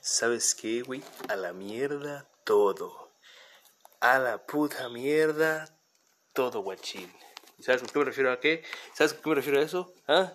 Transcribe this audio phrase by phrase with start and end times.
[0.00, 1.02] ¿Sabes qué, güey?
[1.28, 3.12] A la mierda todo.
[4.00, 5.68] A la puta mierda
[6.32, 7.12] todo, guachín.
[7.58, 8.64] ¿Sabes a qué me refiero a qué?
[8.94, 9.92] ¿Sabes a qué me refiero a eso?
[10.08, 10.32] ¿Ah?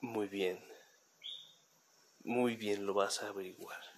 [0.00, 0.58] Muy bien.
[2.24, 3.95] Muy bien lo vas a averiguar.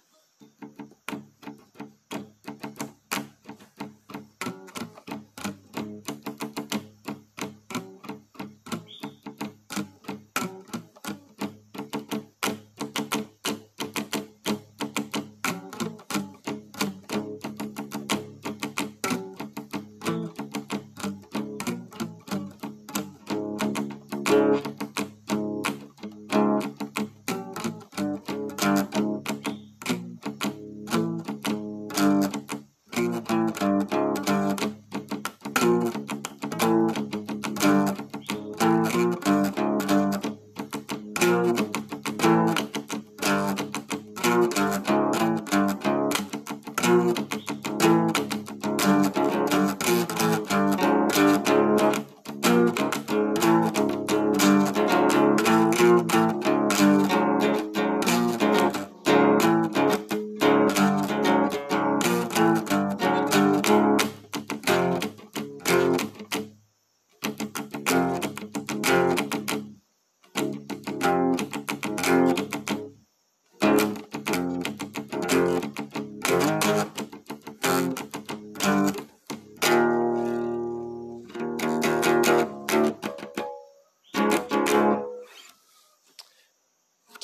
[33.39, 34.78] あっ。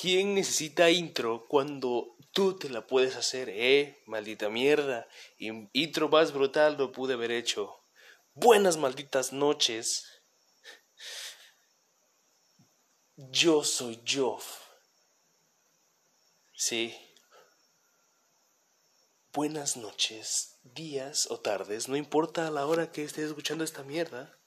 [0.06, 4.04] ¿Quién necesita intro cuando tú te la puedes hacer, eh?
[4.06, 5.08] Maldita mierda.
[5.40, 7.76] Intro más brutal lo pude haber hecho.
[8.36, 10.06] Buenas malditas noches.
[13.16, 14.60] Yo soy Joff.
[16.54, 16.96] Sí.
[19.34, 24.38] Buenas noches, días o tardes, no importa la hora que estés escuchando esta mierda.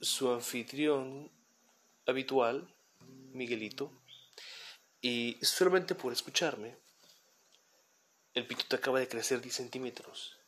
[0.00, 1.32] Su anfitrión
[2.06, 2.75] habitual
[3.36, 3.92] Miguelito,
[5.00, 6.76] y solamente por escucharme,
[8.34, 10.38] el pito te acaba de crecer 10 centímetros.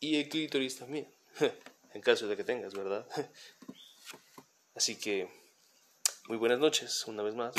[0.00, 1.12] Y el clítoris también,
[1.94, 3.06] en caso de que tengas, ¿verdad?
[4.74, 5.28] Así que,
[6.28, 7.54] muy buenas noches, una vez más.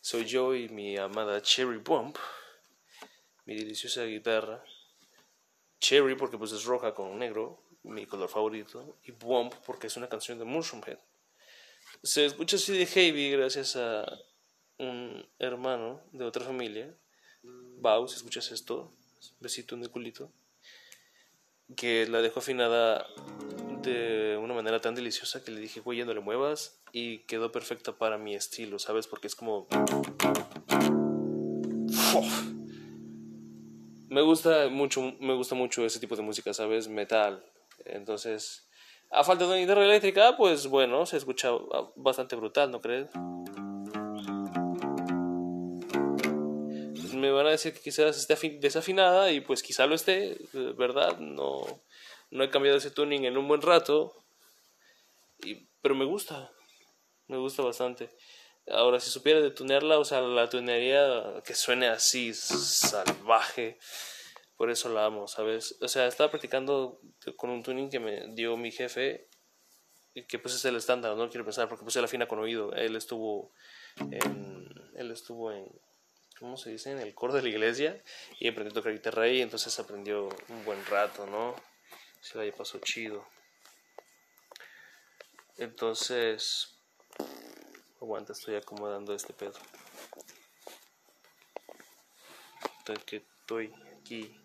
[0.00, 2.18] Soy yo y mi amada Cherry Bump,
[3.46, 4.62] mi deliciosa guitarra.
[5.80, 10.08] Cherry porque pues es roja con negro, mi color favorito, y Bump porque es una
[10.08, 10.98] canción de Mushroomhead.
[12.04, 14.04] Se escucha así de heavy gracias a
[14.78, 16.94] un hermano de otra familia,
[17.80, 18.92] Bau, si escuchas esto,
[19.40, 20.30] besito en el culito,
[21.74, 23.06] que la dejó afinada
[23.80, 27.50] de una manera tan deliciosa que le dije, güey, ya no le muevas, y quedó
[27.50, 29.06] perfecta para mi estilo, ¿sabes?
[29.06, 29.66] Porque es como...
[34.10, 36.86] Me gusta mucho, me gusta mucho ese tipo de música, ¿sabes?
[36.86, 37.42] Metal.
[37.86, 38.68] Entonces,
[39.14, 41.50] a falta de una guitarra eléctrica, pues bueno, se escucha
[41.94, 43.08] bastante brutal, ¿no crees?
[47.14, 50.36] Me van a decir que quizás esté desafinada y pues quizá lo esté,
[50.76, 51.18] ¿verdad?
[51.18, 51.62] No,
[52.30, 54.12] no he cambiado ese tuning en un buen rato,
[55.44, 56.50] y, pero me gusta,
[57.28, 58.10] me gusta bastante.
[58.68, 63.78] Ahora, si supiera de tunearla, o sea, la tunearía que suene así, salvaje.
[64.56, 65.76] Por eso la amo, ¿sabes?
[65.80, 67.00] O sea, estaba practicando
[67.36, 69.28] con un tuning que me dio mi jefe,
[70.28, 72.72] que pues es el estándar, no quiero pensar, porque pues él afina con oído.
[72.72, 73.52] Él estuvo
[73.96, 75.66] en, él estuvo en,
[76.38, 76.92] ¿cómo se dice?
[76.92, 78.00] En el coro de la iglesia
[78.38, 81.56] y aprendió a tocar guitarra ahí, entonces aprendió un buen rato, ¿no?
[82.20, 83.26] Se la pasó chido.
[85.58, 86.78] Entonces,
[88.00, 89.58] aguanta, estoy acomodando este pedo.
[92.78, 94.43] Entonces que estoy aquí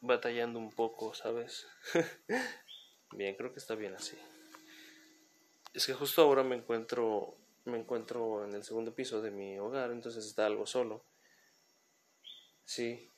[0.00, 1.66] batallando un poco, ¿sabes?
[3.12, 4.16] bien, creo que está bien así.
[5.74, 9.90] Es que justo ahora me encuentro me encuentro en el segundo piso de mi hogar,
[9.90, 11.04] entonces está algo solo.
[12.64, 13.08] Sí.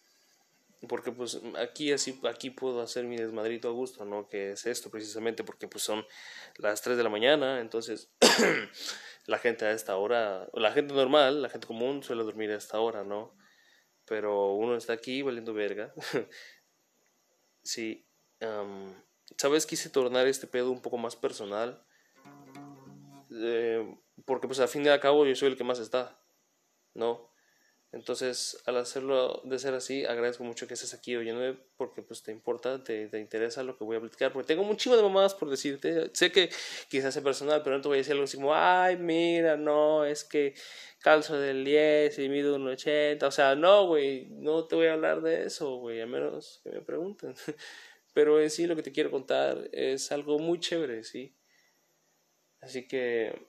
[0.88, 4.28] Porque pues aquí así aquí puedo hacer mi desmadrito a gusto, ¿no?
[4.28, 6.04] Que es esto precisamente porque pues son
[6.56, 8.10] las 3 de la mañana, entonces
[9.26, 12.80] la gente a esta hora, la gente normal, la gente común suele dormir a esta
[12.80, 13.36] hora, ¿no?
[14.06, 15.94] Pero uno está aquí valiendo verga
[17.62, 18.06] Sí.
[19.38, 19.66] ¿Sabes?
[19.66, 21.84] Quise tornar este pedo un poco más personal.
[23.30, 26.18] Eh, porque pues al fin y al cabo yo soy el que más está.
[26.94, 27.31] ¿No?
[27.92, 32.32] Entonces, al hacerlo de ser así, agradezco mucho que estés aquí oyéndome porque pues te
[32.32, 35.50] importa, te, te interesa lo que voy a platicar, porque tengo muchísimas de mamadas por
[35.50, 36.10] decirte.
[36.14, 36.48] Sé que
[36.88, 40.06] quizás sea personal, pero no te voy a decir algo así como, ay, mira, no,
[40.06, 40.54] es que
[41.00, 43.26] calzo del 10 y mido un 80.
[43.26, 46.70] O sea, no, güey, no te voy a hablar de eso, güey, a menos que
[46.70, 47.34] me pregunten.
[48.14, 51.34] Pero en sí lo que te quiero contar es algo muy chévere, ¿sí?
[52.60, 53.48] Así que,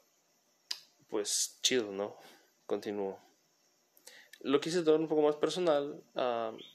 [1.07, 2.17] pues, chido, ¿no?
[2.65, 3.22] Continúo.
[4.43, 6.03] Lo quise tomar un poco más personal,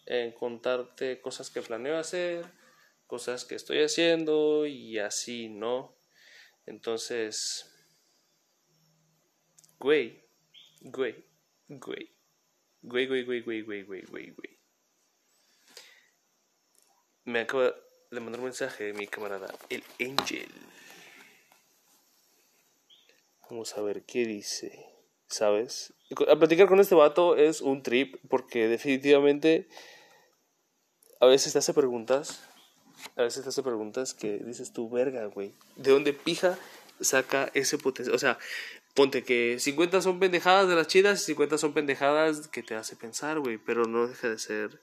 [0.07, 2.47] en contarte cosas que planeo hacer,
[3.07, 5.95] cosas que estoy haciendo y así, ¿no?
[6.65, 7.71] Entonces,
[9.79, 10.25] güey,
[10.81, 11.25] güey,
[11.69, 12.11] güey,
[12.83, 14.59] güey, güey, güey, güey, güey, güey, güey, güey.
[17.25, 17.75] Me acaba
[18.11, 20.51] de mandar un mensaje mi camarada, el Angel.
[23.51, 24.87] Vamos a ver qué dice.
[25.27, 25.93] ¿Sabes?
[26.29, 29.69] A platicar con este vato es un trip porque definitivamente
[31.21, 32.43] a veces te hace preguntas.
[33.17, 35.55] A veces te hace preguntas que dices tú, verga, güey.
[35.77, 36.59] ¿De dónde pija
[37.01, 38.15] saca ese potencial?
[38.15, 38.39] O sea,
[38.95, 42.97] ponte que 50 son pendejadas de las chidas y 50 son pendejadas que te hace
[42.97, 43.59] pensar, güey.
[43.59, 44.81] Pero no deja de ser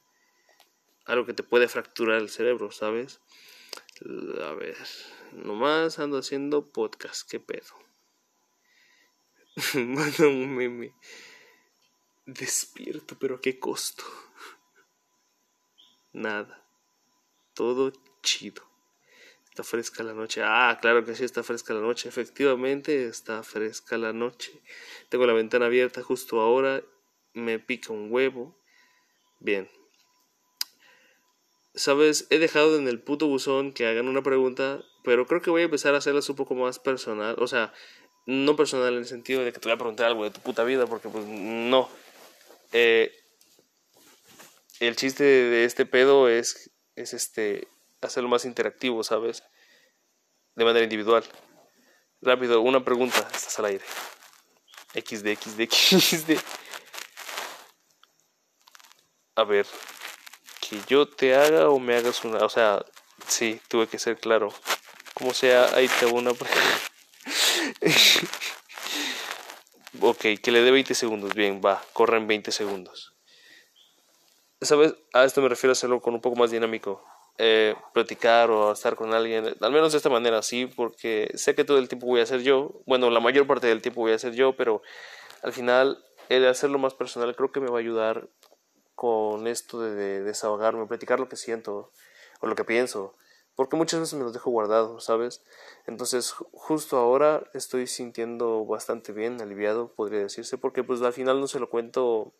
[1.05, 3.19] algo que te puede fracturar el cerebro, ¿sabes?
[4.43, 4.77] A ver,
[5.33, 7.84] nomás ando haciendo podcast, qué pedo.
[9.75, 10.93] Manda un meme.
[12.25, 14.03] Despierto, pero a qué costo.
[16.11, 16.65] Nada.
[17.53, 18.63] Todo chido.
[19.45, 20.41] Está fresca la noche.
[20.43, 22.09] Ah, claro que sí, está fresca la noche.
[22.09, 24.51] Efectivamente, está fresca la noche.
[25.07, 26.83] Tengo la ventana abierta justo ahora.
[27.33, 28.59] Me pica un huevo.
[29.39, 29.69] Bien.
[31.73, 35.61] Sabes, he dejado en el puto buzón que hagan una pregunta, pero creo que voy
[35.61, 37.35] a empezar a hacerlas un poco más personal.
[37.39, 37.73] O sea,
[38.25, 40.63] no personal en el sentido de que te voy a preguntar algo de tu puta
[40.63, 41.89] vida, porque pues no.
[42.71, 43.11] Eh,
[44.79, 47.67] el chiste de este pedo es, es este,
[48.01, 49.43] hacerlo más interactivo, ¿sabes?
[50.55, 51.23] De manera individual.
[52.21, 53.85] Rápido, una pregunta, estás al aire.
[54.93, 56.39] XD, XD, XD.
[59.35, 59.67] A ver,
[60.61, 62.83] que yo te haga o me hagas una, o sea,
[63.27, 64.53] sí, tuve que ser claro.
[65.13, 66.84] Como sea, ahí te hago una pregunta.
[70.01, 71.33] ok, que le dé 20 segundos.
[71.33, 73.13] Bien, va, corren 20 segundos.
[74.61, 74.95] ¿Sabes?
[75.13, 77.03] A esto me refiero a hacerlo con un poco más dinámico.
[77.37, 81.65] Eh, platicar o estar con alguien, al menos de esta manera, sí, porque sé que
[81.65, 82.81] todo el tiempo voy a ser yo.
[82.85, 84.81] Bueno, la mayor parte del tiempo voy a ser yo, pero
[85.43, 88.29] al final el hacerlo más personal creo que me va a ayudar
[88.95, 91.91] con esto de, de desahogarme, platicar lo que siento
[92.39, 93.15] o lo que pienso
[93.55, 95.41] porque muchas veces me los dejo guardados, ¿sabes?
[95.87, 101.47] Entonces, justo ahora estoy sintiendo bastante bien, aliviado, podría decirse, porque pues al final no
[101.47, 102.33] se lo cuento.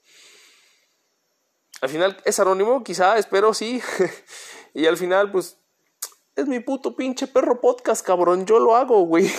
[1.82, 3.82] Al final es anónimo, quizá, espero sí.
[4.74, 5.58] y al final, pues,
[6.36, 9.32] es mi puto pinche perro podcast, cabrón, yo lo hago, güey.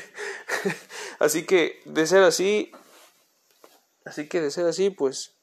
[1.20, 2.72] así que, de ser así,
[4.04, 5.35] así que de ser así, pues,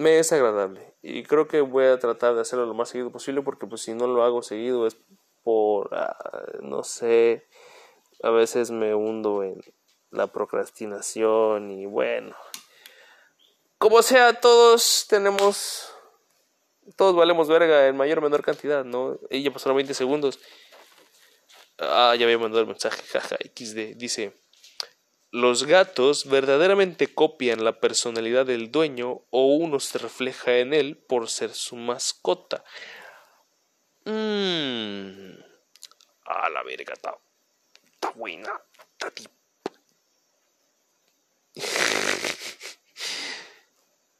[0.00, 3.42] me es agradable y creo que voy a tratar de hacerlo lo más seguido posible
[3.42, 4.96] porque pues si no lo hago seguido es
[5.42, 6.16] por ah,
[6.62, 7.46] no sé
[8.22, 9.60] a veces me hundo en
[10.10, 12.34] la procrastinación y bueno.
[13.78, 15.92] Como sea todos tenemos
[16.96, 20.38] todos valemos verga en mayor o menor cantidad no y ya pasaron 20 segundos.
[21.78, 24.34] Ah ya había mandado el mensaje jaja xd dice
[25.30, 31.28] los gatos verdaderamente copian la personalidad del dueño o uno se refleja en él por
[31.28, 32.64] ser su mascota.
[34.04, 35.38] Mmm.
[36.24, 37.16] A la verga, está,
[38.14, 38.60] buena.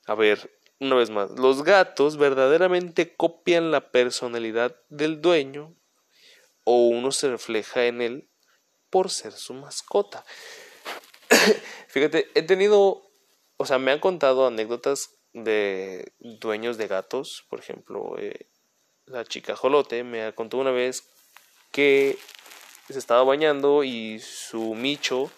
[0.06, 1.30] A ver, una vez más.
[1.32, 5.76] Los gatos verdaderamente copian la personalidad del dueño
[6.64, 8.30] o uno se refleja en él
[8.90, 10.25] por ser su mascota.
[11.88, 13.02] Fíjate, he tenido,
[13.56, 18.49] o sea, me han contado anécdotas de dueños de gatos, por ejemplo, eh,
[19.06, 21.09] la chica Jolote me contó una vez
[21.70, 22.18] que
[22.88, 25.30] se estaba bañando y su micho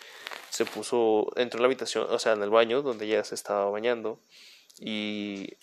[0.51, 3.71] se puso, entró en la habitación, o sea, en el baño donde ella se estaba
[3.71, 4.21] bañando
[4.79, 5.57] y,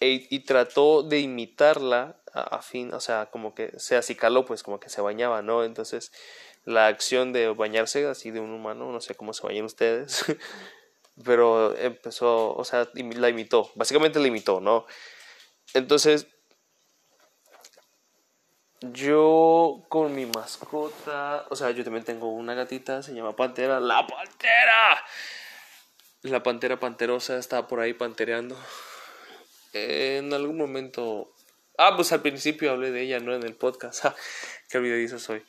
[0.00, 4.62] e, y trató de imitarla a, a, fin, o sea, como que se acicaló, pues
[4.62, 5.64] como que se bañaba, ¿no?
[5.64, 6.12] Entonces
[6.64, 10.24] la acción de bañarse así de un humano, no sé cómo se bañan ustedes,
[11.24, 14.86] pero empezó, o sea, la imitó, básicamente la imitó, ¿no?
[15.74, 16.26] Entonces,
[18.80, 24.06] yo con mi mascota, o sea, yo también tengo una gatita, se llama Pantera, la
[24.06, 25.04] Pantera.
[26.22, 28.56] La pantera panterosa está por ahí pantereando.
[29.72, 31.34] en algún momento.
[31.78, 34.04] Ah, pues al principio hablé de ella, no en el podcast.
[34.68, 35.44] Qué olvidadizo soy.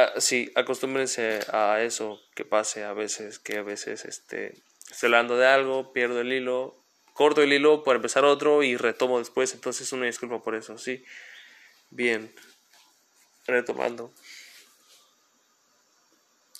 [0.00, 5.36] Ah, sí, acostúmbrense a eso que pase a veces, que a veces este, estoy hablando
[5.36, 6.74] de algo, pierdo el hilo,
[7.12, 11.04] corto el hilo para empezar otro y retomo después, entonces una disculpa por eso, sí.
[11.90, 12.34] Bien,
[13.46, 14.10] retomando.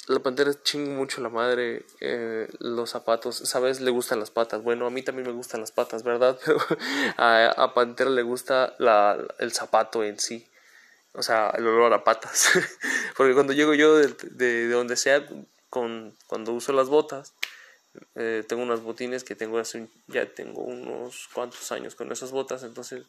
[0.06, 3.80] La pantera chinga mucho la madre, eh, los zapatos, ¿sabes?
[3.80, 4.62] Le gustan las patas.
[4.62, 6.38] Bueno, a mí también me gustan las patas, ¿verdad?
[6.44, 6.58] Pero
[7.16, 10.49] a, a Pantera le gusta la, el zapato en sí.
[11.12, 12.50] O sea, el olor a patas.
[13.16, 15.26] Porque cuando llego yo de, de, donde sea,
[15.68, 17.34] con, cuando uso las botas,
[18.14, 22.62] eh, tengo unas botines que tengo hace ya tengo unos cuantos años con esas botas,
[22.62, 23.04] entonces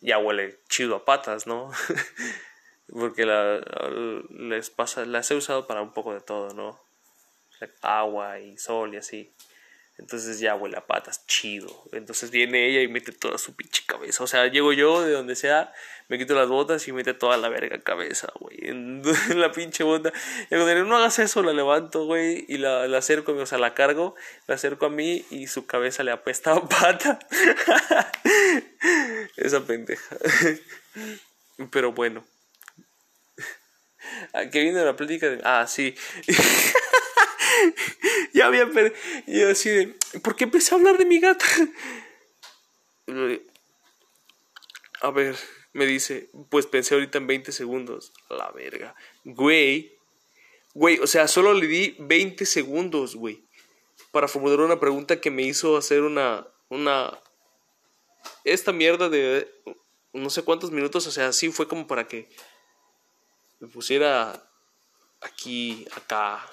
[0.00, 1.70] ya huele chido a patas, ¿no?
[2.92, 3.26] Porque
[4.30, 6.80] les pasa, las he usado para un poco de todo, ¿no?
[7.82, 9.34] Agua y sol y así.
[9.98, 11.68] Entonces ya huele a patas, chido.
[11.92, 14.22] Entonces viene ella y mete toda su pinche cabeza.
[14.24, 15.74] O sea, llego yo de donde sea,
[16.08, 18.56] me quito las botas y mete toda la verga cabeza, güey.
[18.62, 19.02] En,
[19.36, 20.12] la pinche bota.
[20.46, 23.74] Y cuando no hagas eso, la levanto, güey, y la, la acerco, o sea, la
[23.74, 24.14] cargo,
[24.46, 27.18] la acerco a mí y su cabeza le apesta pata.
[29.36, 30.16] Esa pendeja.
[31.70, 32.24] Pero bueno.
[34.50, 35.40] ¿Qué viene la plática de...
[35.44, 35.94] Ah, sí.
[38.32, 38.66] ya había
[39.26, 41.44] y yo así de, ¿por qué empecé a hablar de mi gata?
[45.00, 45.36] A ver,
[45.78, 48.12] me dice, pues pensé ahorita en 20 segundos.
[48.28, 48.94] La verga.
[49.24, 49.96] Güey,
[50.74, 53.44] güey, o sea, solo le di 20 segundos, güey,
[54.10, 57.18] para formular una pregunta que me hizo hacer una, una,
[58.44, 59.50] esta mierda de
[60.12, 62.28] no sé cuántos minutos, o sea, sí fue como para que
[63.60, 64.50] me pusiera
[65.20, 66.48] aquí, acá.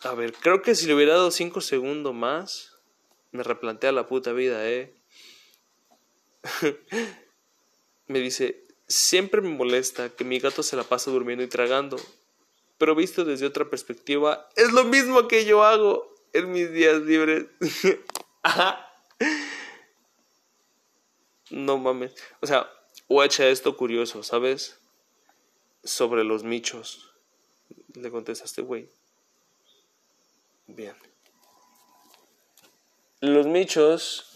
[0.00, 2.76] A ver, creo que si le hubiera dado 5 segundos más,
[3.32, 4.97] me replantea la puta vida, eh.
[8.06, 11.96] me dice, siempre me molesta que mi gato se la pasa durmiendo y tragando,
[12.78, 17.46] pero visto desde otra perspectiva, es lo mismo que yo hago en mis días libres.
[21.50, 22.14] no mames.
[22.40, 22.70] O sea,
[23.08, 24.78] guacha esto curioso, ¿sabes?
[25.84, 27.12] Sobre los michos.
[27.94, 28.88] Le contesta este güey.
[30.66, 30.94] Bien.
[33.20, 34.27] Los michos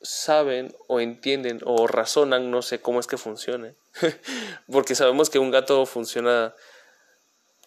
[0.00, 3.74] saben o entienden o razonan, no sé cómo es que funcione,
[4.70, 6.54] porque sabemos que un gato funciona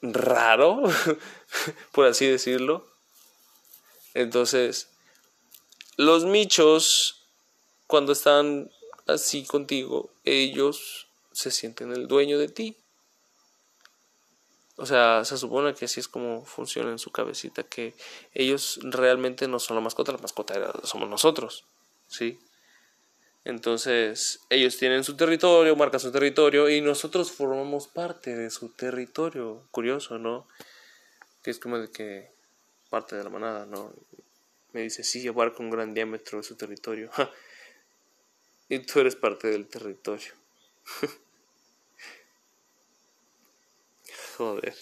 [0.02, 0.82] raro,
[1.92, 2.88] por así decirlo.
[4.14, 4.90] Entonces,
[5.98, 7.24] los michos,
[7.88, 8.72] cuando están
[9.08, 12.78] así contigo, ellos se sienten el dueño de ti.
[14.78, 17.94] O sea, se supone que así es como funciona en su cabecita, que
[18.34, 21.66] ellos realmente no son la mascota, la mascota somos nosotros,
[22.12, 22.40] ¿sí?
[23.44, 29.68] Entonces, ellos tienen su territorio, marcan su territorio y nosotros formamos parte de su territorio.
[29.72, 30.48] Curioso, ¿no?
[31.42, 32.32] Que es como de que
[32.90, 33.94] parte de la manada, ¿no?
[34.74, 37.10] Me dice, sí, abarca un gran diámetro de su territorio.
[38.70, 40.34] y tú eres parte del territorio.
[44.38, 44.76] Joder.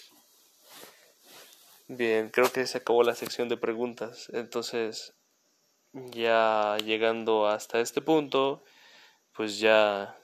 [1.88, 4.28] Bien, creo que se acabó la sección de preguntas.
[4.32, 5.14] Entonces,
[5.92, 8.64] ya llegando hasta este punto,
[9.32, 10.16] pues ya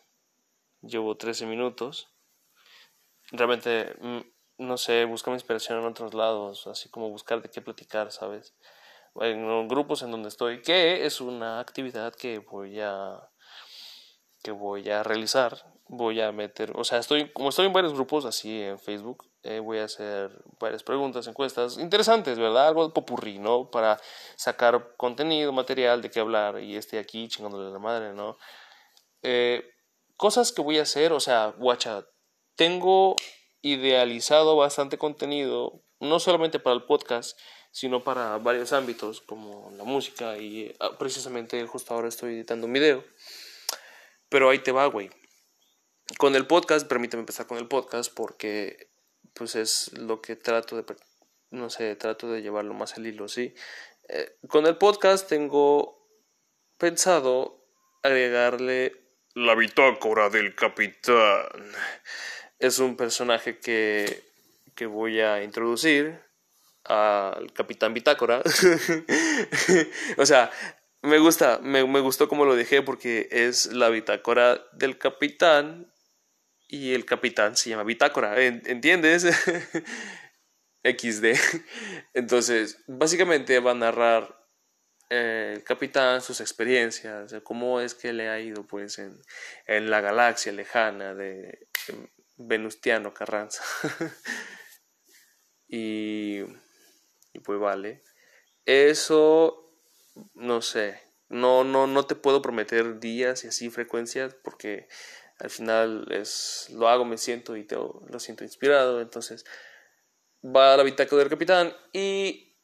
[0.82, 2.08] llevo 13 minutos.
[3.32, 4.20] Realmente, mm,
[4.58, 8.54] no sé, busco inspiración en otros lados, así como buscar de qué platicar, ¿sabes?
[9.20, 13.30] En grupos en donde estoy, que es una actividad que voy a
[14.50, 18.62] voy a realizar voy a meter, o sea, estoy, como estoy en varios grupos así
[18.62, 22.68] en Facebook, eh, voy a hacer varias preguntas, encuestas interesantes, ¿verdad?
[22.68, 23.70] Algo de popurrí, ¿no?
[23.70, 24.00] Para
[24.36, 28.36] sacar contenido, material de qué hablar y esté aquí chingándole la madre, ¿no?
[29.22, 29.64] Eh,
[30.16, 32.04] cosas que voy a hacer, o sea, guacha,
[32.56, 33.14] tengo
[33.62, 37.38] idealizado bastante contenido, no solamente para el podcast,
[37.70, 42.72] sino para varios ámbitos como la música y ah, precisamente justo ahora estoy editando un
[42.72, 43.04] video.
[44.36, 45.08] Pero ahí te va, güey
[46.18, 48.90] con el podcast, permíteme empezar con el podcast porque
[49.34, 50.84] pues es lo que trato de,
[51.50, 53.54] no sé, trato de llevarlo más al hilo, ¿sí?
[54.08, 56.08] Eh, con el podcast tengo
[56.78, 57.66] pensado
[58.02, 58.92] agregarle
[59.34, 61.72] la bitácora del capitán.
[62.58, 64.22] Es un personaje que,
[64.74, 66.22] que voy a introducir
[66.84, 68.42] al capitán bitácora.
[70.16, 70.50] o sea,
[71.02, 75.92] me gusta, me, me gustó como lo dejé porque es la bitácora del capitán
[76.68, 79.24] y el capitán se llama Bitácora, ¿entiendes?
[80.82, 81.34] XD.
[82.14, 84.36] Entonces, básicamente va a narrar
[85.10, 89.20] eh, el capitán sus experiencias, cómo es que le ha ido pues en,
[89.66, 91.68] en la galaxia lejana de
[92.36, 93.62] Venustiano Carranza.
[95.68, 96.40] y,
[97.32, 98.02] y pues vale.
[98.64, 99.65] Eso,
[100.34, 104.88] no sé, no, no, no te puedo prometer días y así frecuencias porque
[105.38, 109.00] al final es, lo hago, me siento y te, lo siento inspirado.
[109.00, 109.44] Entonces
[110.44, 112.56] va a la bitácora del capitán y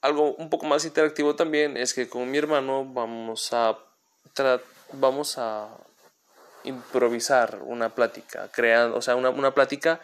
[0.00, 3.78] algo un poco más interactivo también es que con mi hermano vamos a,
[4.92, 5.68] vamos a
[6.64, 10.00] improvisar una plática, creando, o sea, una, una plática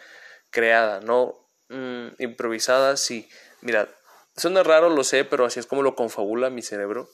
[0.49, 1.35] creada, no
[1.69, 3.29] mm, improvisada, sí.
[3.61, 3.89] Mira,
[4.35, 7.09] suena raro, lo sé, pero así es como lo confabula mi cerebro.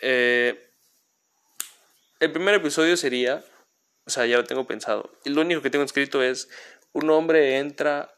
[0.00, 0.70] Eh,
[2.20, 3.44] el primer episodio sería,
[4.04, 5.10] o sea, ya lo tengo pensado.
[5.24, 6.48] Y lo único que tengo escrito es,
[6.92, 8.14] un hombre entra,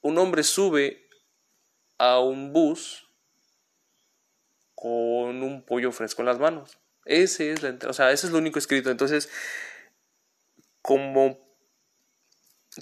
[0.00, 1.08] un hombre sube
[1.98, 3.08] a un bus
[4.74, 6.78] con un pollo fresco en las manos.
[7.04, 8.90] Ese es la, o sea, ese es lo único escrito.
[8.90, 9.28] Entonces,
[10.82, 11.47] como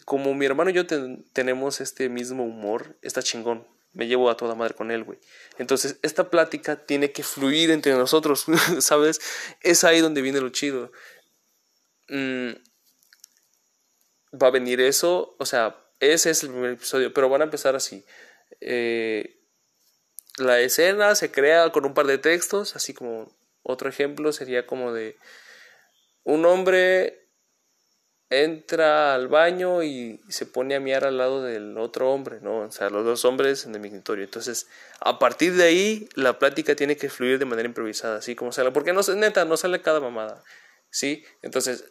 [0.05, 0.87] como mi hermano y yo
[1.33, 5.19] tenemos este mismo humor, está chingón me llevo a toda madre con él, güey.
[5.59, 8.45] Entonces, esta plática tiene que fluir entre nosotros,
[8.81, 9.21] ¿sabes?
[9.63, 10.93] Es ahí donde viene lo chido.
[12.09, 12.51] Mm,
[14.41, 17.75] va a venir eso, o sea, ese es el primer episodio, pero van a empezar
[17.75, 18.05] así.
[18.61, 19.41] Eh,
[20.37, 24.93] la escena se crea con un par de textos, así como otro ejemplo sería como
[24.93, 25.17] de
[26.23, 27.26] un hombre
[28.29, 32.61] entra al baño y se pone a miar al lado del otro hombre, ¿no?
[32.61, 34.25] O sea, los dos hombres en el migratorio.
[34.25, 34.67] Entonces,
[35.01, 38.73] a partir de ahí, la plática tiene que fluir de manera improvisada, así como sale.
[38.73, 40.43] Porque no neta, no sale cada mamada,
[40.91, 41.25] ¿sí?
[41.43, 41.85] Entonces,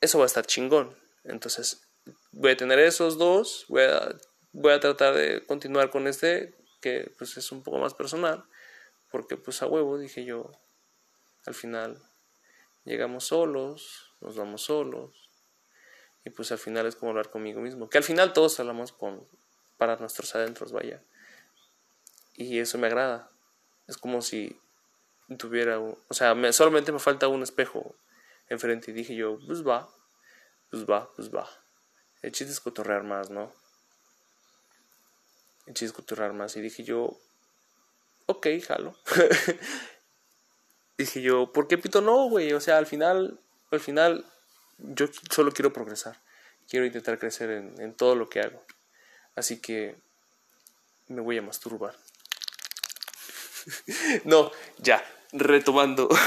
[0.00, 0.96] eso va a estar chingón.
[1.24, 1.82] Entonces,
[2.30, 4.14] voy a tener esos dos, voy a,
[4.52, 8.44] voy a tratar de continuar con este, que pues es un poco más personal,
[9.10, 10.52] porque pues a huevo, dije yo,
[11.46, 12.02] al final
[12.84, 15.23] llegamos solos, nos vamos solos,
[16.24, 17.90] y pues al final es como hablar conmigo mismo.
[17.90, 19.26] Que al final todos hablamos con,
[19.76, 21.02] para nuestros adentros, vaya.
[22.34, 23.30] Y eso me agrada.
[23.86, 24.58] Es como si
[25.38, 27.94] tuviera, o sea, me, solamente me falta un espejo
[28.48, 29.88] enfrente y dije yo, pues va,
[30.70, 31.48] pues va, pues va.
[32.22, 33.52] El chiste es cotorrear más, ¿no?
[35.66, 36.56] El chiste es cotorrear más.
[36.56, 37.18] Y dije yo,
[38.26, 38.96] ok, jalo.
[40.98, 42.54] dije yo, ¿por qué pito no, güey?
[42.54, 43.38] O sea, al final,
[43.70, 44.24] al final
[44.78, 46.20] yo solo quiero progresar,
[46.68, 48.64] quiero intentar crecer en, en todo lo que hago.
[49.34, 49.96] Así que
[51.08, 51.96] me voy a masturbar.
[54.24, 56.08] no, ya, retomando.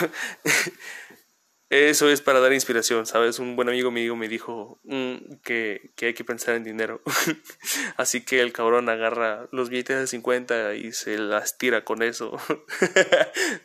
[1.69, 3.39] Eso es para dar inspiración, ¿sabes?
[3.39, 7.01] Un buen amigo mío me dijo mm, que, que, hay que pensar en dinero.
[7.97, 12.39] Así que el cabrón agarra los billetes de 50 y se las tira con eso.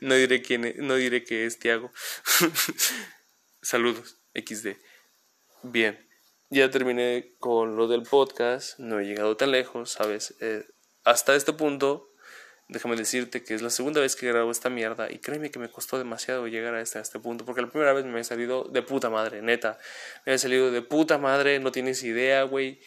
[0.01, 1.93] no, diré quién, no diré que es Tiago.
[3.63, 4.22] Saludos.
[4.35, 4.77] XD.
[5.63, 6.09] Bien,
[6.51, 10.35] ya terminé con lo del podcast, no he llegado tan lejos, ¿sabes?
[10.41, 10.65] Eh,
[11.05, 12.13] hasta este punto,
[12.69, 15.71] déjame decirte que es la segunda vez que grabo esta mierda y créeme que me
[15.71, 18.65] costó demasiado llegar a este, a este punto, porque la primera vez me había salido
[18.65, 19.79] de puta madre, neta.
[20.27, 22.81] Me había salido de puta madre, no tienes idea, güey.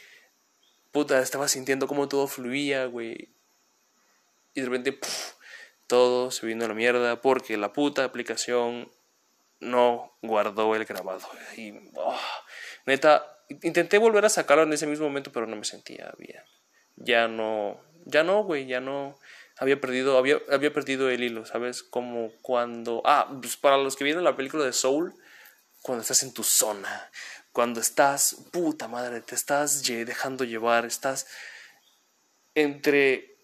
[0.91, 3.35] Puta, estaba sintiendo cómo todo fluía, güey.
[4.53, 4.99] Y de repente,
[5.87, 8.91] todo se vino a la mierda porque la puta aplicación
[9.59, 11.27] no guardó el grabado.
[11.55, 12.19] Y, oh,
[12.85, 13.25] neta,
[13.61, 16.43] intenté volver a sacarlo en ese mismo momento, pero no me sentía bien.
[16.95, 19.17] Ya no, ya no, güey, ya no.
[19.57, 21.83] Había perdido, había, había perdido el hilo, ¿sabes?
[21.83, 23.01] Como cuando.
[23.05, 25.13] Ah, pues para los que vieron la película de Soul,
[25.81, 27.09] cuando estás en tu zona,
[27.51, 31.27] cuando estás, puta madre, te estás dejando llevar, estás
[32.53, 33.37] entre.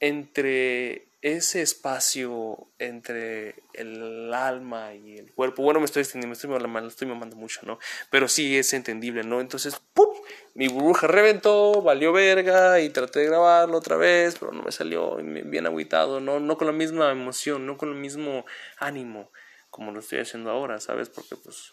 [0.00, 6.48] entre ese espacio entre el alma y el cuerpo, bueno, me estoy extendiendo, me estoy
[6.48, 7.80] mamando, estoy mamando mucho, ¿no?
[8.10, 9.40] Pero sí es entendible, ¿no?
[9.40, 10.06] Entonces, ¡pum!
[10.54, 15.16] Mi burbuja reventó, valió verga y traté de grabarlo otra vez, pero no me salió
[15.16, 16.38] bien agüitado, ¿no?
[16.38, 18.46] No con la misma emoción, no con el mismo
[18.78, 19.32] ánimo
[19.70, 21.10] como lo estoy haciendo ahora, ¿sabes?
[21.10, 21.72] Porque pues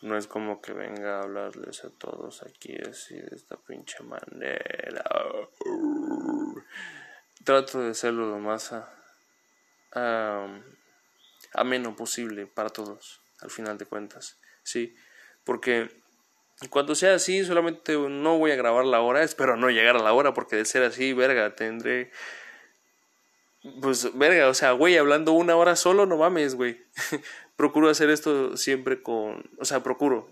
[0.00, 5.04] no es como que venga a hablarles a todos aquí así de esta pinche manera
[7.48, 8.74] trato de hacerlo lo más
[11.54, 14.38] ameno posible para todos, al final de cuentas.
[14.62, 14.94] Sí,
[15.44, 15.88] porque
[16.68, 20.12] cuando sea así, solamente no voy a grabar la hora, espero no llegar a la
[20.12, 22.10] hora, porque de ser así, verga, tendré.
[23.80, 26.84] Pues, verga, o sea, güey, hablando una hora solo, no mames, güey.
[27.56, 29.50] procuro hacer esto siempre con.
[29.58, 30.30] O sea, procuro.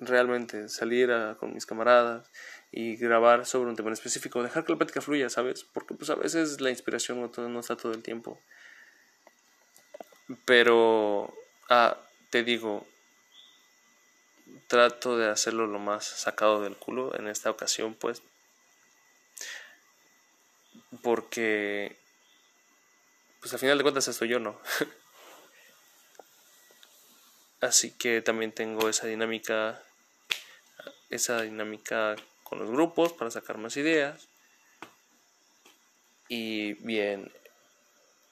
[0.00, 2.30] Realmente salir con mis camaradas
[2.72, 5.64] y grabar sobre un tema en específico, dejar que la plática fluya, ¿sabes?
[5.64, 8.40] Porque pues a veces la inspiración no, no está todo el tiempo.
[10.44, 11.34] Pero,
[11.68, 11.98] ah,
[12.30, 12.86] te digo,
[14.68, 18.22] trato de hacerlo lo más sacado del culo en esta ocasión, pues.
[21.02, 21.96] Porque,
[23.40, 24.60] pues al final de cuentas estoy yo, ¿no?
[27.60, 29.82] Así que también tengo esa dinámica,
[31.10, 34.28] esa dinámica con los grupos para sacar más ideas.
[36.28, 37.30] Y bien,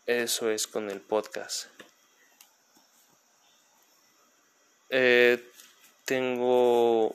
[0.07, 1.67] eso es con el podcast.
[4.91, 5.45] Eh,
[6.05, 7.15] tengo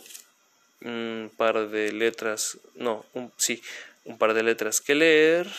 [0.81, 3.05] un par de letras, no,
[3.37, 3.61] sí,
[4.05, 5.49] un par de letras que leer.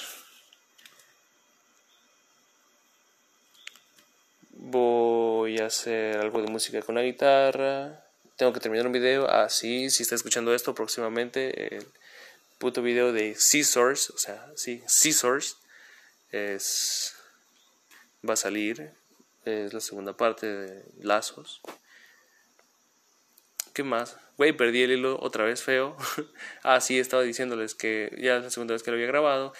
[4.50, 8.03] Voy a hacer algo de música con la guitarra.
[8.36, 9.28] Tengo que terminar un video.
[9.30, 11.86] Ah, sí, si está escuchando esto próximamente, el
[12.58, 15.58] puto video de Scissors, o sea, sí, Scissors,
[16.32, 17.14] es,
[18.28, 18.92] va a salir.
[19.44, 21.60] Es la segunda parte de Lazos.
[23.74, 24.16] ¿Qué más?
[24.36, 25.96] Güey, perdí el hilo otra vez feo.
[26.62, 29.52] ah, estaba diciéndoles que ya es la segunda vez que lo había grabado.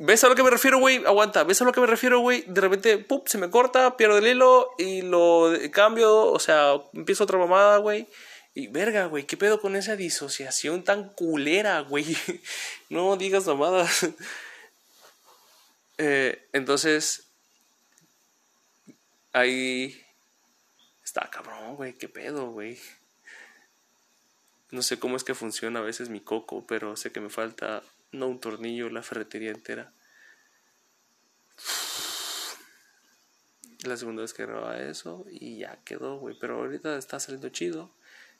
[0.00, 1.04] ¿Ves a lo que me refiero, güey?
[1.04, 2.44] Aguanta, ¿ves a lo que me refiero, güey?
[2.46, 3.26] De repente, ¡pup!
[3.26, 8.06] se me corta, pierdo el hilo y lo cambio, o sea, empiezo otra mamada, güey.
[8.54, 12.06] Y verga, güey, ¿qué pedo con esa disociación tan culera, güey?
[12.90, 14.06] no digas mamadas.
[15.98, 17.26] eh, entonces,
[19.32, 20.00] ahí
[21.02, 22.78] está cabrón, güey, ¿qué pedo, güey?
[24.70, 27.82] No sé cómo es que funciona a veces mi coco, pero sé que me falta
[28.12, 29.92] no un tornillo, la ferretería entera.
[33.84, 36.36] La segunda vez que grababa eso y ya quedó, güey.
[36.38, 37.90] Pero ahorita está saliendo chido.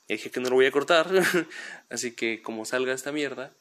[0.09, 1.09] Y dije que no lo voy a cortar.
[1.91, 3.53] Así que como salga esta mierda.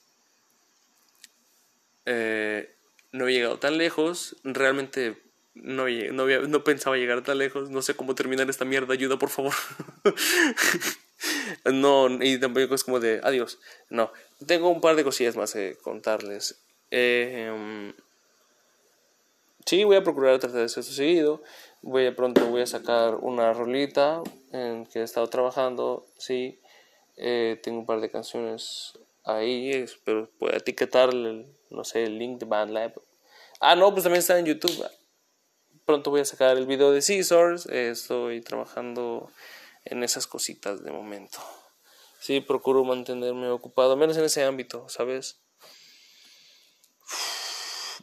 [2.06, 2.74] Eh,
[3.12, 4.38] no he llegado tan lejos.
[4.44, 5.22] Realmente
[5.54, 7.70] no, no, no pensaba llegar tan lejos.
[7.70, 8.94] No sé cómo terminar esta mierda.
[8.94, 9.54] Ayuda, por favor.
[11.66, 13.60] no, y tampoco es como de adiós.
[13.90, 14.12] No,
[14.46, 16.62] tengo un par de cosillas más que contarles.
[16.92, 17.94] Eh,
[19.66, 21.44] sí, voy a procurar tratar de hacer esto seguido.
[21.82, 26.06] Voy a pronto voy a sacar una rolita en que he estado trabajando.
[26.18, 26.60] Sí,
[27.18, 29.72] eh, tengo un par de canciones ahí.
[29.72, 32.94] Espero pueda etiquetarle, no sé, el link de BandLab.
[33.60, 34.86] Ah, no, pues también está en YouTube.
[35.86, 37.66] Pronto voy a sacar el video de Scissors.
[37.68, 39.32] estoy trabajando
[39.92, 41.40] en esas cositas de momento.
[42.20, 45.42] Sí, procuro mantenerme ocupado, menos en ese ámbito, ¿sabes?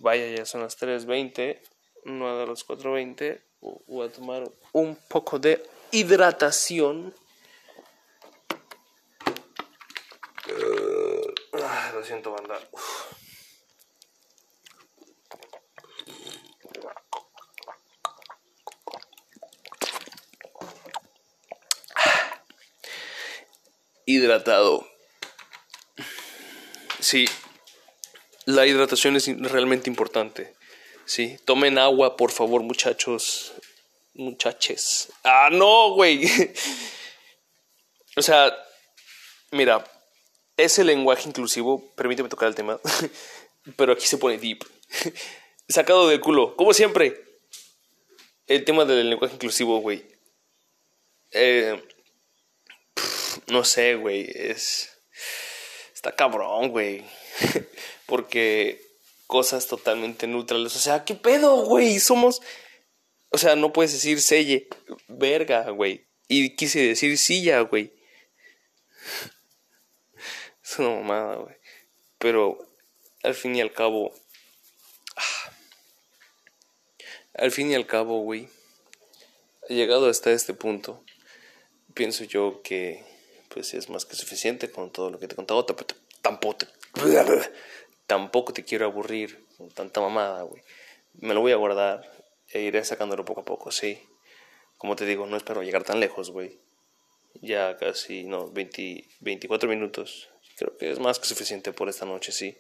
[0.05, 1.61] vaya, ya son las 3.20,
[2.05, 3.43] no a las 4.20.
[3.87, 7.15] Voy a tomar un poco de hidratación.
[10.47, 12.59] Uh, lo siento, banda.
[24.07, 24.89] Hidratado.
[27.01, 27.27] Sí,
[28.47, 30.55] la hidratación es realmente importante.
[31.07, 33.53] Sí, tomen agua, por favor, muchachos.
[34.15, 35.13] Muchaches.
[35.23, 36.25] Ah, no, güey.
[38.17, 38.57] o sea,
[39.51, 39.85] mira,
[40.57, 42.81] ese lenguaje inclusivo, permíteme tocar el tema,
[43.77, 44.65] pero aquí se pone deep.
[45.69, 47.23] Sacado del culo, como siempre.
[48.47, 50.05] El tema del lenguaje inclusivo, güey.
[51.33, 51.83] Eh,
[53.49, 54.91] no sé, güey, es...
[55.95, 57.05] Está cabrón, güey.
[58.07, 58.81] Porque
[59.27, 60.77] cosas totalmente neutrales.
[60.77, 62.01] O sea, ¿qué pedo, güey?
[62.01, 62.43] Somos...
[63.31, 64.69] O sea, no puedes decir selle,
[65.09, 66.07] verga, güey.
[66.29, 67.93] Y quise decir silla, güey.
[70.65, 71.57] Es una mamada, güey.
[72.19, 72.59] Pero
[73.23, 74.13] al fin y al cabo...
[77.35, 78.49] Al fin y al cabo, güey.
[79.69, 81.03] Llegado hasta este punto,
[81.95, 83.03] pienso yo que
[83.55, 85.65] pues es más que suficiente con todo lo que te he contado.
[86.21, 86.67] Tampoco te,
[88.09, 90.61] tampoco te quiero aburrir con tanta mamada, güey.
[91.15, 92.11] Me lo voy a guardar
[92.51, 94.03] e iré sacándolo poco a poco, sí.
[94.77, 96.59] Como te digo, no espero llegar tan lejos, güey.
[97.41, 100.29] Ya casi, no, 20, 24 minutos.
[100.57, 102.59] Creo que es más que suficiente por esta noche, sí.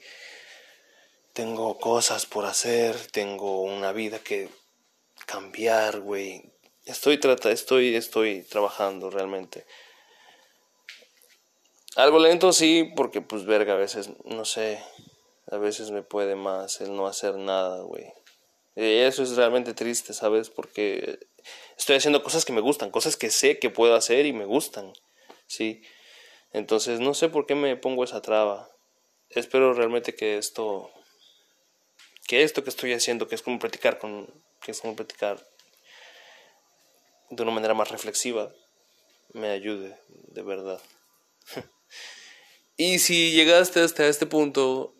[1.32, 4.48] Tengo cosas por hacer, tengo una vida que
[5.26, 6.52] cambiar, güey.
[6.84, 9.66] Estoy, trata, estoy, estoy trabajando realmente.
[11.96, 14.82] Algo lento sí, porque pues verga, a veces, no sé,
[15.46, 18.12] a veces me puede más el no hacer nada, güey.
[18.74, 20.50] Y eso es realmente triste, ¿sabes?
[20.50, 21.20] Porque
[21.78, 24.92] estoy haciendo cosas que me gustan, cosas que sé que puedo hacer y me gustan,
[25.46, 25.82] ¿sí?
[26.52, 28.68] Entonces no sé por qué me pongo esa traba.
[29.30, 30.90] Espero realmente que esto,
[32.26, 34.28] que esto que estoy haciendo, que es como practicar con,
[34.62, 35.44] que es como practicar
[37.30, 38.52] de una manera más reflexiva,
[39.32, 40.80] me ayude, de verdad.
[42.76, 44.94] y si llegaste hasta este punto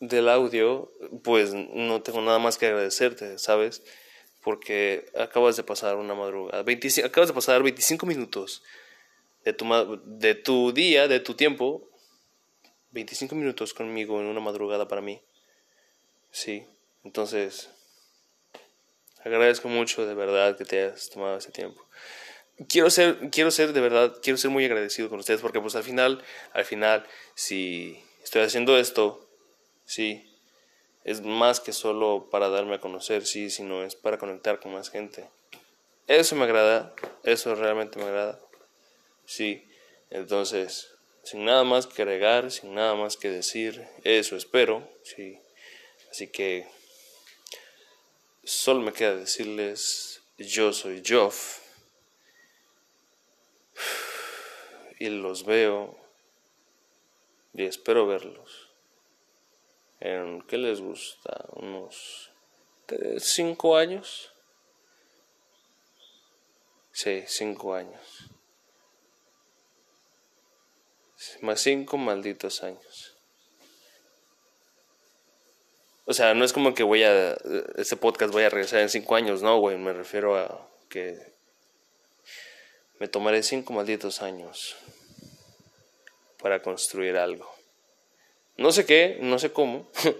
[0.00, 0.92] del audio,
[1.24, 3.82] pues no tengo nada más que agradecerte, ¿sabes?
[4.42, 6.64] Porque acabas de pasar una madrugada,
[7.04, 8.62] acabas de pasar 25 minutos
[9.44, 11.88] de tu, de tu día, de tu tiempo,
[12.90, 15.22] 25 minutos conmigo en una madrugada para mí.
[16.30, 16.66] Sí,
[17.02, 17.70] entonces
[19.24, 21.82] agradezco mucho de verdad que te hayas tomado ese tiempo
[22.66, 25.84] quiero ser, quiero ser de verdad, quiero ser muy agradecido con ustedes porque pues al
[25.84, 29.28] final, al final, si estoy haciendo esto,
[29.84, 30.24] sí,
[31.04, 34.90] es más que solo para darme a conocer, sí, sino es para conectar con más
[34.90, 35.28] gente.
[36.06, 38.40] Eso me agrada, eso realmente me agrada,
[39.24, 39.64] sí.
[40.10, 40.88] Entonces,
[41.22, 45.38] sin nada más que agregar, sin nada más que decir, eso espero, sí.
[46.10, 46.66] Así que
[48.42, 51.67] solo me queda decirles, yo soy Joff
[54.98, 55.96] y los veo
[57.54, 58.68] y espero verlos.
[60.00, 61.44] ¿En qué les gusta?
[61.54, 62.30] ¿Unos
[63.18, 64.32] cinco años?
[66.92, 68.30] Sí, cinco años.
[71.42, 73.16] Más cinco malditos años.
[76.04, 77.34] O sea, no es como que voy a.
[77.76, 79.76] Este podcast voy a regresar en cinco años, no, güey.
[79.76, 81.37] Me refiero a que
[82.98, 84.76] me tomaré cinco malditos años
[86.42, 87.52] para construir algo.
[88.56, 89.88] No sé qué, no sé cómo,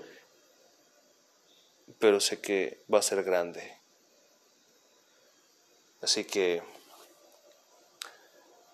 [1.98, 3.76] pero sé que va a ser grande.
[6.00, 6.62] Así que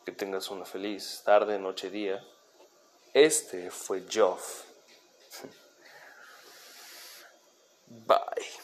[0.05, 2.23] que tengas una feliz tarde, noche, día.
[3.14, 4.64] Este fue Joff.
[7.87, 8.63] Bye.